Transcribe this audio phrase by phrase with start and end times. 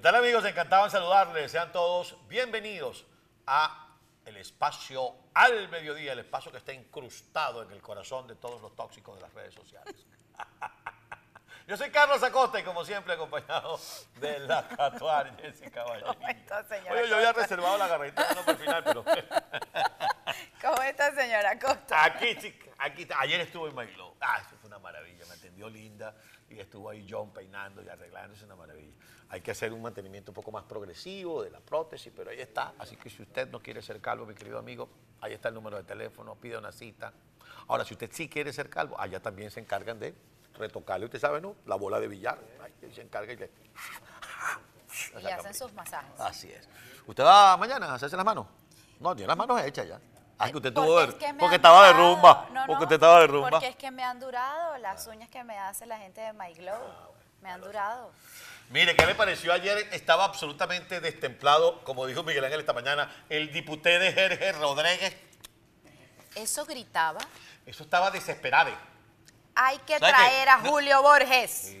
[0.00, 0.42] ¿Qué tal amigos?
[0.46, 1.52] Encantado en saludarles.
[1.52, 3.04] Sean todos bienvenidos
[3.46, 3.86] a
[4.24, 8.74] el espacio al mediodía, el espacio que está incrustado en el corazón de todos los
[8.74, 9.94] tóxicos de las redes sociales.
[11.66, 13.78] Yo soy Carlos Acosta y como siempre acompañado
[14.16, 16.14] de la catuar Jessica Vallejo.
[16.14, 19.04] ¿Cómo está, señora Oye, yo había reservado la garrita no para el final, pero
[20.62, 22.04] ¿Cómo está, señora Costa?
[22.06, 23.20] aquí, chica, aquí está.
[23.20, 24.16] Ayer estuve en Mailó.
[24.18, 25.26] Ah, eso fue una maravilla.
[25.26, 26.14] Me atendió linda
[26.50, 28.92] y estuvo ahí John peinando y arreglándose, una maravilla.
[29.28, 32.74] Hay que hacer un mantenimiento un poco más progresivo de la prótesis, pero ahí está.
[32.78, 34.88] Así que si usted no quiere ser calvo, mi querido amigo,
[35.20, 37.12] ahí está el número de teléfono, pide una cita.
[37.68, 40.14] Ahora, si usted sí quiere ser calvo, allá también se encargan de
[40.54, 41.54] retocarle, usted sabe, ¿no?
[41.66, 42.38] La bola de billar.
[42.60, 43.50] Ahí se encarga y le...
[45.22, 46.18] Y hacen sus masajes.
[46.18, 46.68] Así es.
[47.06, 48.46] ¿Usted va mañana a hacerse las manos?
[48.98, 50.00] No, tiene las manos hechas ya.
[50.42, 52.48] Ah, que usted tuvo Porque es que porque estaba de rumba.
[52.50, 53.50] No, porque usted estaba de rumba.
[53.50, 56.54] Porque es que me han durado las uñas que me hace la gente de My
[56.54, 56.80] Glow.
[57.42, 58.10] Me han durado.
[58.70, 59.86] Mire, ¿qué le pareció ayer?
[59.92, 65.16] Estaba absolutamente destemplado, como dijo Miguel Ángel esta mañana, el diputado de Jorge Rodríguez.
[66.34, 67.20] Eso gritaba.
[67.66, 68.70] Eso estaba desesperado.
[69.54, 70.60] Hay que ¿Sabe traer a.
[70.60, 71.76] Julio Borges.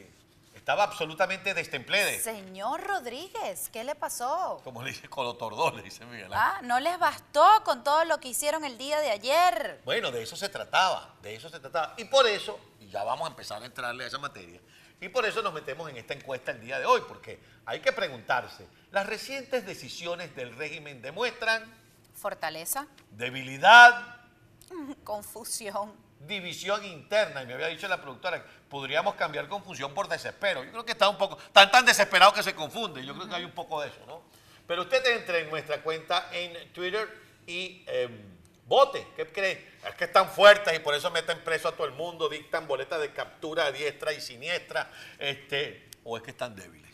[0.60, 2.20] Estaba absolutamente destemplede.
[2.20, 4.60] Señor Rodríguez, ¿qué le pasó?
[4.62, 6.38] Como le dice Colotordó, le dice Miguel Ángel.
[6.38, 9.80] Ah, no les bastó con todo lo que hicieron el día de ayer.
[9.86, 11.94] Bueno, de eso se trataba, de eso se trataba.
[11.96, 14.60] Y por eso, y ya vamos a empezar a entrarle a esa materia,
[15.00, 17.92] y por eso nos metemos en esta encuesta el día de hoy, porque hay que
[17.92, 21.74] preguntarse, ¿las recientes decisiones del régimen demuestran
[22.14, 24.16] Fortaleza, debilidad,
[25.04, 26.09] confusión.
[26.20, 27.42] División interna?
[27.42, 30.62] Y me había dicho la productora, podríamos cambiar confusión por desespero.
[30.64, 33.04] Yo creo que está un poco, están tan desesperados que se confunde.
[33.04, 34.22] Yo creo que hay un poco de eso, ¿no?
[34.66, 37.08] Pero usted entre en nuestra cuenta en Twitter
[37.46, 38.22] y em,
[38.66, 39.04] vote.
[39.16, 39.68] ¿Qué cree?
[39.86, 43.00] Es que están fuertes y por eso meten preso a todo el mundo, dictan boletas
[43.00, 44.90] de captura a diestra y siniestra.
[45.18, 46.89] Este, o es que están débiles.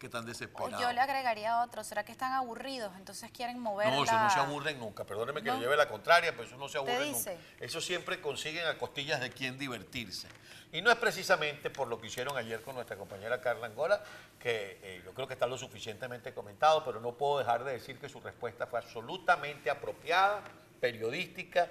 [0.00, 0.80] Que están desesperados.
[0.80, 1.84] yo le agregaría otro.
[1.84, 2.90] ¿Será que están aburridos?
[2.96, 5.04] Entonces quieren mover No, eso no se aburren nunca.
[5.04, 5.56] Perdóneme que No.
[5.56, 7.34] le lleve la contraria, pero eso no se ¿Usted aburren dice?
[7.34, 7.64] nunca.
[7.64, 10.26] Eso siempre consiguen a costillas de quien divertirse.
[10.72, 14.02] Y no es precisamente por lo que hicieron ayer con nuestra compañera Carla Angola,
[14.38, 17.98] que eh, yo creo que está lo suficientemente comentado, pero no puedo dejar de decir
[17.98, 20.42] que su respuesta fue absolutamente apropiada,
[20.80, 21.68] periodística,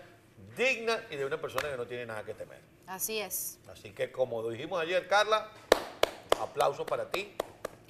[0.55, 2.61] digna y de una persona que no tiene nada que temer.
[2.85, 3.57] Así es.
[3.71, 5.49] Así que como dijimos ayer, Carla,
[6.39, 7.33] aplausos para ti.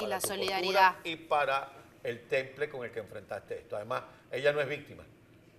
[0.05, 0.95] Y la tu solidaridad.
[1.03, 1.71] Y para
[2.03, 3.75] el temple con el que enfrentaste esto.
[3.75, 5.03] Además, ella no es víctima.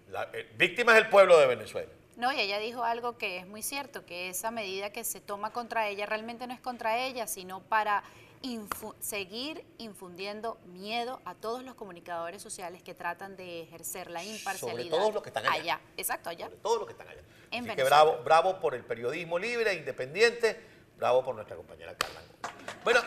[0.08, 1.90] La, eh, víctima es el pueblo de Venezuela.
[2.16, 5.52] No, y ella dijo algo que es muy cierto, que esa medida que se toma
[5.52, 8.02] contra ella realmente no es contra ella, sino para
[8.42, 14.90] infu- seguir infundiendo miedo a todos los comunicadores sociales que tratan de ejercer la imparcialidad.
[14.96, 15.80] todos los que están allá.
[15.96, 16.46] exacto, allá.
[16.46, 17.22] Sobre todo los que están allá.
[17.52, 20.60] En Así que bravo, bravo por el periodismo libre, e independiente,
[20.98, 22.20] bravo por nuestra compañera Carla.
[22.84, 23.00] Bueno,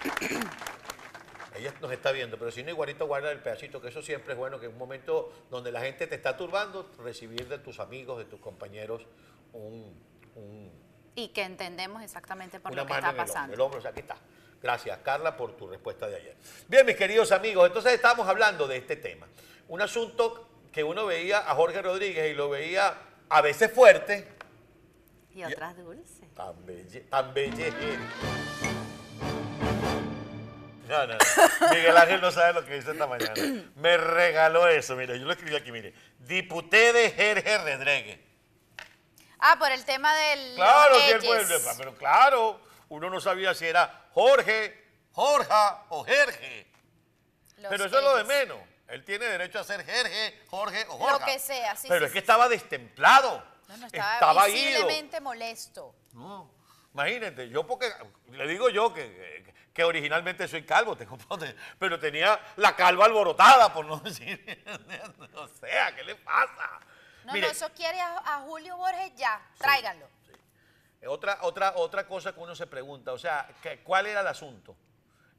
[1.56, 4.38] ella nos está viendo, pero si no, igualito guarda el pedacito, que eso siempre es
[4.38, 8.18] bueno, que en un momento donde la gente te está turbando, recibir de tus amigos,
[8.18, 9.02] de tus compañeros,
[9.52, 9.94] un,
[10.36, 10.70] un-
[11.16, 13.26] Y que entendemos exactamente por lo que está en el hombro.
[13.26, 13.54] pasando.
[13.54, 14.16] El hombro, o sea, aquí está.
[14.62, 16.36] Gracias, Carla, por tu respuesta de ayer.
[16.68, 19.26] Bien, mis queridos amigos, entonces estamos hablando de este tema.
[19.68, 22.94] Un asunto que uno veía a Jorge Rodríguez y lo veía
[23.28, 24.28] a veces fuerte,
[25.34, 26.28] Y otras dulces.
[26.34, 27.72] tan belle, tan belle.
[30.90, 31.68] No, no, no.
[31.70, 33.32] Miguel Ángel no sabe lo que dice esta mañana.
[33.76, 35.94] Me regaló eso, mire, yo lo escribí aquí, mire.
[36.18, 38.20] Diputado de Jorge Rodríguez.
[39.38, 40.54] Ah, por el tema del.
[40.56, 41.74] Claro, él puede- Eyes.
[41.78, 46.66] pero claro, uno no sabía si era Jorge, Jorja o Jerge.
[47.56, 48.58] Los Pero eso es lo de menos.
[48.88, 51.24] Él tiene derecho a ser Jerge, Jorge o Jorja.
[51.24, 53.42] que sea, sí, Pero sí, es que estaba destemplado.
[53.68, 55.94] No, no, estaba, visiblemente molesto.
[56.12, 56.50] No,
[56.92, 57.90] imagínate, yo porque,
[58.30, 61.16] le digo yo que, que- originalmente soy calvo, tengo,
[61.78, 64.64] pero tenía la calva alborotada, por no decir,
[65.34, 66.80] o sea, ¿qué le pasa?
[67.24, 69.40] No, Mire, no, eso quiere a, a Julio Borges ya.
[69.58, 70.06] Tráiganlo.
[71.06, 74.76] Otra, otra, otra cosa que uno se pregunta, o sea, ¿qué- ¿cuál era el asunto?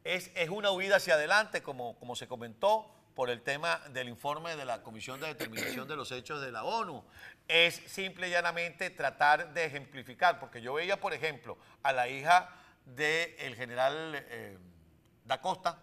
[0.04, 4.56] ¿Es, es una huida hacia adelante, como, como se comentó, por el tema del informe
[4.56, 7.06] de la Comisión de Determinación de los Hechos de la ONU?
[7.48, 10.40] ¿Es simple y llanamente tratar de ejemplificar?
[10.40, 12.50] Porque yo veía, por ejemplo, a la hija
[12.84, 14.58] del general eh,
[15.24, 15.78] Da Costa,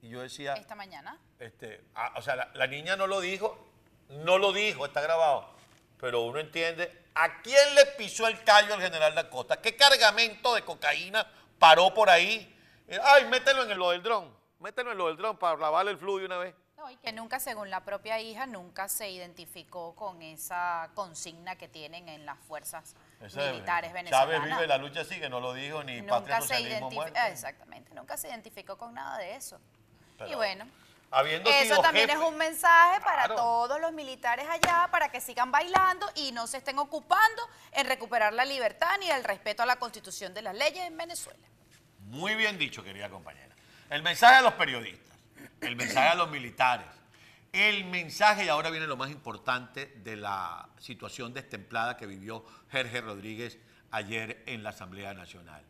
[0.00, 1.16] y yo decía, Esta mañana.
[1.38, 3.70] este, ah, o sea, la, la niña no lo dijo,
[4.08, 5.48] no lo dijo, está grabado.
[6.00, 10.56] Pero uno entiende a quién le pisó el callo al general Da Costa, qué cargamento
[10.56, 11.24] de cocaína
[11.60, 12.52] paró por ahí.
[12.88, 15.98] Eh, Ay, mételo en lo del dron, mételo en lo del dron para lavarle el
[15.98, 16.54] flujo de una vez.
[16.76, 21.68] No, y que nunca, según la propia hija, nunca se identificó con esa consigna que
[21.68, 24.34] tienen en las fuerzas militares venezolanas.
[24.40, 27.20] Chávez vive, la lucha sigue, no lo dijo ni nunca patria se muerto.
[27.28, 29.60] Exactamente, nunca se identificó con nada de eso.
[30.28, 30.64] y bueno,
[31.14, 33.34] Habiendo eso sido también jefe- es un mensaje para Claro.
[33.36, 37.42] todos los militares allá, para que sigan bailando y no se estén ocupando
[37.72, 41.46] en recuperar la libertad ni el respeto a la constitución de las leyes en Venezuela.
[42.06, 43.51] Muy bien dicho, querida compañera.
[43.92, 45.18] El mensaje a los periodistas,
[45.60, 46.86] el mensaje a los militares,
[47.52, 52.42] el mensaje, y ahora viene lo más importante, de la situación destemplada que vivió
[52.72, 53.58] Jorge Rodríguez
[53.90, 55.62] ayer en la Asamblea Nacional.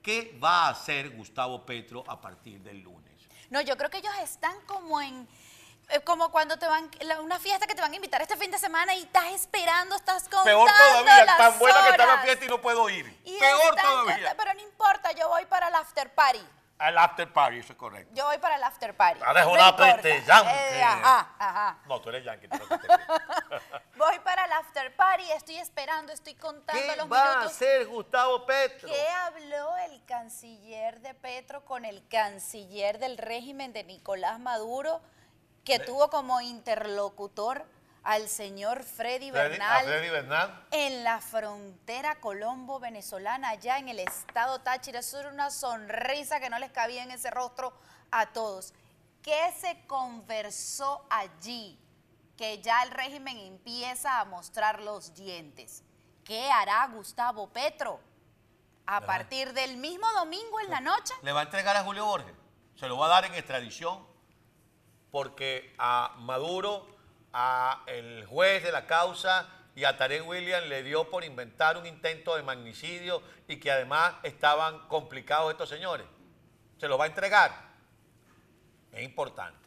[0.00, 3.26] ¿Qué va a hacer Gustavo Petro a partir del lunes?
[3.50, 5.26] No, yo creo que ellos están como en
[5.88, 6.88] eh, como cuando te van
[7.20, 10.22] una fiesta que te van a invitar este fin de semana y estás esperando, estás
[10.28, 12.24] contando Peor todavía, las tan buena que está la horas.
[12.26, 13.06] fiesta y no puedo ir.
[13.24, 14.14] Y Peor están todavía.
[14.14, 16.46] contando, Pero no importa, yo voy para el after party.
[16.78, 18.12] Al after party, eso es correcto.
[18.14, 19.18] Yo voy para el after party.
[19.20, 20.50] Es No una peste yankee.
[20.52, 21.78] Eh, ajá, ajá.
[21.86, 22.48] No, tú eres yankee.
[22.48, 22.86] tú no te.
[23.96, 27.52] Voy para el after party, estoy esperando, estoy contando ¿Qué los va a minutos.
[27.52, 28.88] hacer Gustavo Petro?
[28.88, 35.00] ¿Qué habló el canciller de Petro con el canciller del régimen de Nicolás Maduro,
[35.64, 37.64] que tuvo como interlocutor
[38.06, 40.66] al señor Freddy Freddy- a Bernal Freddy Bernal.
[40.70, 45.00] en la frontera colombo-venezolana, allá en el estado Táchira?
[45.00, 47.72] Eso era una sonrisa que no les cabía en ese rostro
[48.10, 48.72] a todos.
[49.22, 51.78] ¿Qué se conversó allí?
[52.36, 55.82] Que ya el régimen empieza a mostrar los dientes.
[56.24, 57.98] ¿Qué hará Gustavo Petro?
[58.86, 61.12] A partir del mismo domingo en la noche.
[61.22, 62.34] le va a entregar a Julio Borges.
[62.76, 64.06] Se lo va a dar en extradición
[65.10, 66.86] porque a Maduro,
[67.38, 71.86] a el juez de la causa y a Tarek William le dio por inventar un
[71.86, 76.06] intento de magnicidio y que además estaban complicados estos señores.
[76.78, 77.52] Se lo va a entregar.
[78.90, 79.58] Es importante.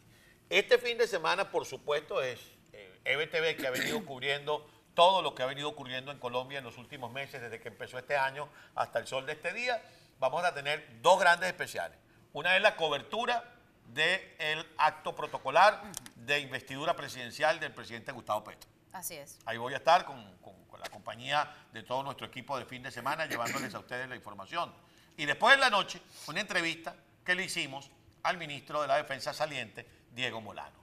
[0.50, 2.40] Este fin de semana, por supuesto, es
[2.74, 6.64] eh, EBTV que ha venido cubriendo todo lo que ha venido ocurriendo en Colombia en
[6.64, 9.80] los últimos meses, desde que empezó este año hasta el sol de este día.
[10.18, 12.00] Vamos a tener dos grandes especiales.
[12.34, 13.44] Una es la cobertura
[13.86, 15.84] del acto protocolar
[16.30, 18.70] de investidura presidencial del presidente Gustavo Petro.
[18.94, 19.40] Así es.
[19.46, 22.82] Ahí voy a estar con, con- con la compañía de todo nuestro equipo de fin
[22.84, 24.74] de semana llevándoles a ustedes la información.
[25.18, 26.96] Y después en la noche, una entrevista
[27.26, 27.90] que le hicimos
[28.24, 30.78] al ministro de la Defensa saliente, Diego Molano.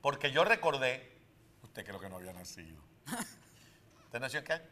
[0.00, 1.12] Porque yo recordé,
[1.62, 2.80] usted creo que no había nacido.
[4.04, 4.64] ¿Usted nació en qué año?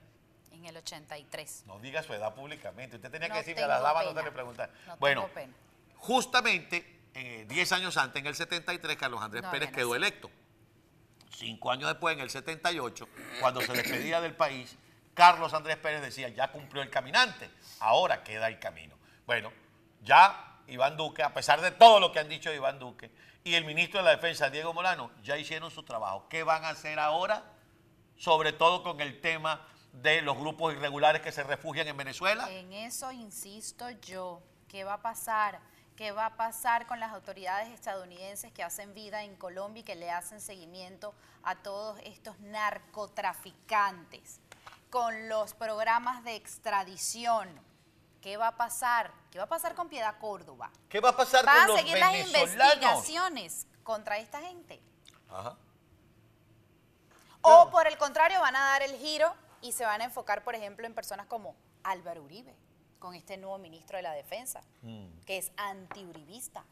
[0.52, 1.64] En el 83.
[1.66, 2.96] No diga su edad públicamente.
[2.96, 4.70] Usted tenía No que decirme a las damas, no te le preguntar.
[4.86, 5.52] No bueno, pena.
[5.96, 10.30] justamente eh, 10 años antes, en el 73, Carlos Andrés No Pérez quedó electo.
[11.34, 13.08] Cinco años después, en el 78,
[13.40, 14.76] cuando se despedía del país,
[15.14, 17.50] Carlos Andrés Pérez decía, ya cumplió el caminante,
[17.80, 18.96] ahora queda el camino.
[19.26, 19.52] Bueno,
[20.02, 23.10] ya Iván Duque, a pesar de todo lo que han dicho Iván Duque,
[23.44, 26.26] y el ministro de la Defensa, Diego Molano, ya hicieron su trabajo.
[26.28, 27.44] ¿Qué van a hacer ahora?
[28.16, 32.50] Sobre todo con el tema de los grupos irregulares que se refugian en Venezuela.
[32.50, 34.42] En eso insisto yo.
[34.68, 35.60] ¿Qué va a pasar?
[35.98, 39.96] ¿Qué va a pasar con las autoridades estadounidenses que hacen vida en Colombia y que
[39.96, 41.12] le hacen seguimiento
[41.42, 44.38] a todos estos narcotraficantes?
[44.90, 47.48] Con los programas de extradición.
[48.20, 49.12] ¿Qué va a pasar?
[49.32, 50.70] ¿Qué va a pasar con Piedad Córdoba?
[50.88, 54.80] ¿Qué va a pasar ¿Van con a los seguir las investigaciones contra esta gente?
[55.28, 55.56] Ajá.
[57.40, 60.54] O por el contrario, van a dar el giro y se van a enfocar, por
[60.54, 62.54] ejemplo, en personas como Álvaro Uribe,
[62.98, 65.06] con este nuevo ministro de la Defensa, Mm.
[65.26, 66.64] que es antiuribista.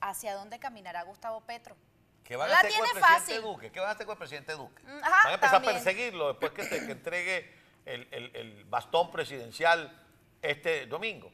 [0.00, 1.74] ¿Hacia dónde caminará Gustavo Petro?
[2.22, 3.42] ¿Qué van La a hacer con el presidente fácil.
[3.42, 3.72] Duque?
[3.72, 4.82] ¿Qué van a hacer con el presidente Duque?
[4.82, 5.76] Mm, ajá, van a empezar también.
[5.76, 7.52] a perseguirlo después que, entregue
[7.84, 10.04] el, el- el bastón presidencial
[10.42, 11.32] este domingo.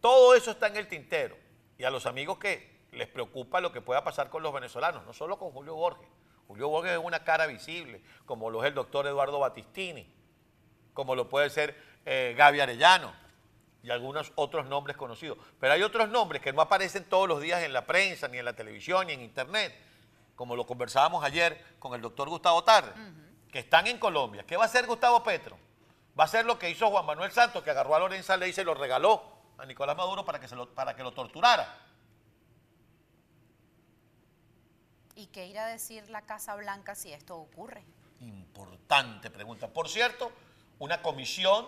[0.00, 1.36] Todo eso está en el tintero.
[1.78, 5.12] Y a los amigos que les preocupa lo que pueda pasar con los venezolanos, no
[5.12, 6.08] solo con Julio Borges.
[6.48, 10.12] Julio Borges es una cara visible, como lo es el doctor Eduardo Batistini,
[10.94, 13.12] como lo puede ser eh, Gaby Arellano
[13.82, 15.38] y algunos otros nombres conocidos.
[15.58, 18.44] Pero hay otros nombres que no aparecen todos los días en la prensa, ni en
[18.44, 19.74] la televisión, ni en internet,
[20.36, 22.92] como lo conversábamos ayer con el doctor Gustavo Tarre,
[23.50, 24.44] que están en Colombia.
[24.46, 25.58] ¿Qué va a hacer Gustavo Petro?
[26.18, 28.52] Va a hacer lo que hizo Juan Manuel Santos, que agarró a Lorenza Ley y
[28.52, 29.22] se lo regaló
[29.58, 31.78] a Nicolás Maduro para que, se lo, para que lo torturara.
[35.14, 37.84] ¿Y qué irá a decir la Casa Blanca si esto ocurre?
[38.20, 39.68] Importante pregunta.
[39.68, 40.32] Por cierto,
[40.78, 41.66] una comisión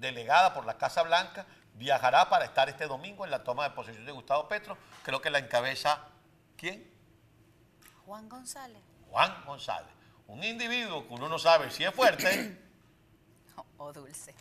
[0.00, 4.04] delegada por la Casa Blanca viajará para estar este domingo en la toma de posesión
[4.04, 4.76] de Gustavo Petro.
[5.02, 6.08] Creo que la encabeza,
[6.56, 6.90] ¿quién?
[8.04, 9.90] Juan González Juan González.
[10.26, 12.60] Un individuo que uno no sabe si es fuerte
[13.76, 14.34] o Dulce.